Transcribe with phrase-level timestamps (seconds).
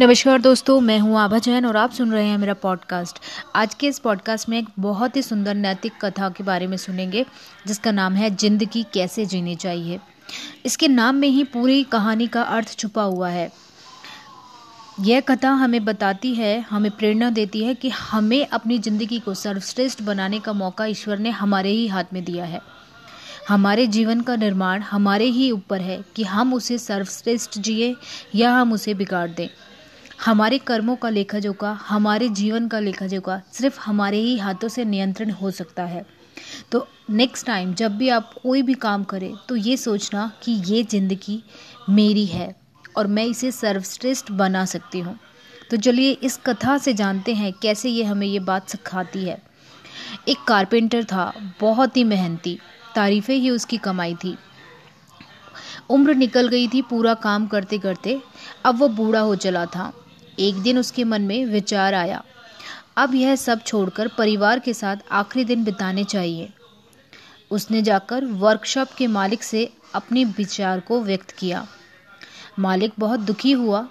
[0.00, 3.18] नमस्कार दोस्तों, मैं हूँ आभा जैन और आप सुन रहे हैं मेरा पॉडकास्ट
[3.56, 7.24] आज के इस पॉडकास्ट में एक बहुत ही सुंदर नैतिक कथा के बारे में सुनेंगे,
[7.66, 9.98] जिसका नाम है ज़िंदगी कैसे जीनी चाहिए।
[10.64, 13.50] इसके नाम में ही पूरी कहानी का अर्थ छुपा हुआ है।
[15.00, 20.02] यह कथा हमें बताती है, हमें प्रेरणा देती है कि हमें अपनी ज़िंदगी को सर्वश्रेष्ठ
[20.02, 22.60] बनाने का मौका ईश्वर ने हमारे ही हाथ में दिया है।
[23.48, 27.96] हमारे जीवन का निर्माण हमारे ही ऊपर है कि हम उसे सर्वश्रेष्ठ जिए
[28.34, 29.48] या हम उसे बिगाड़ दें।
[30.20, 34.84] हमारे कर्मों का लेखा जोखा हमारे जीवन का लेखा जोखा सिर्फ़ हमारे ही हाथों से
[34.84, 36.04] नियंत्रण हो सकता है।
[36.72, 40.82] तो नेक्स्ट टाइम जब भी आप कोई भी काम करें तो ये सोचना कि ये
[40.84, 41.42] ज़िंदगी
[41.90, 42.54] मेरी है
[42.96, 45.18] और मैं इसे सर्वश्रेष्ठ बना सकती हूँ।
[45.70, 49.40] तो चलिए इस कथा से जानते हैं कैसे ये हमें ये बात सिखाती है।
[50.28, 52.58] एक कारपेंटर था, बहुत ही मेहनती,
[52.94, 54.36] तारीफ़ें ही उसकी कमाई थी।
[55.90, 58.20] उम्र निकल गई थी पूरा काम करते करते
[58.64, 59.92] अब वो बूढ़ा हो चला था।
[60.40, 62.22] एक दिन उसके मन में विचार आया,
[62.96, 66.52] अब यह सब छोड़कर परिवार के साथ आखिरी दिन बिताने चाहिए।
[67.50, 71.66] उसने जाकर वर्कशॉप के मालिक से अपने विचार को व्यक्त किया।
[72.58, 73.86] मालिक बहुत दुखी हुआ।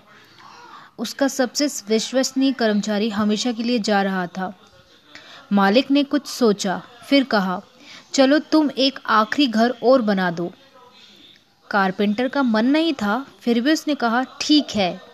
[1.00, 4.54] उसका सबसे विश्वसनीय कर्मचारी हमेशा के लिए जा रहा था।
[5.52, 7.62] मालिक ने कुछ सोचा, फिर कहा,
[8.14, 10.52] चलो तुम एक आखिरी घर और बना दो।
[11.72, 15.09] कारपेंटर का मन नहीं था, फिर भी उसने कहा, ठीक है।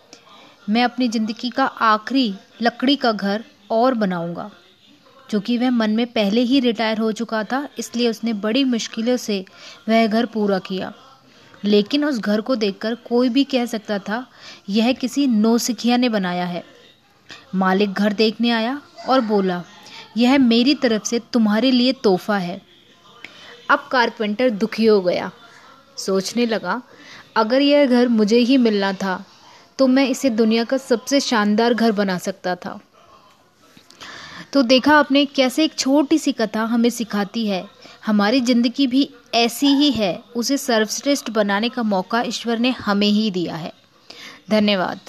[0.69, 4.52] मैं अपनी ज़िंदगी का आखिरी लकड़ी का घर और बनाऊँगा।
[5.30, 9.45] क्योंकि वह मन में पहले ही रिटायर हो चुका था, इसलिए उसने बड़ी मुश्किलों से
[9.89, 10.93] वह घर पूरा किया।
[11.66, 14.27] लेकिन उस घर को देखकर कोई भी कह सकता था,
[14.69, 16.63] यह किसी नौसिखिया ने बनाया है।
[17.55, 19.63] मालिक घर देखने आया और बोला,
[20.17, 22.61] यह मेरी तरफ़ से तुम्हारे लिए तोहफा है।
[23.69, 25.31] अब कारपेंटर दुखी हो गया।
[25.97, 26.81] सोचने लगा,
[27.36, 29.25] अगर यह घर मुझे ही मिलना था
[29.79, 32.79] तो मैं इसे दुनिया का सबसे शानदार घर बना सकता था।
[34.53, 37.63] तो देखा आपने कैसे एक छोटी सी कथा हमें सिखाती है।
[38.05, 43.30] हमारी ज़िंदगी भी ऐसी ही है, उसे सर्वश्रेष्ठ बनाने का मौका ईश्वर ने हमें ही
[43.31, 43.73] दिया है।
[44.49, 44.99] धन्यवाद।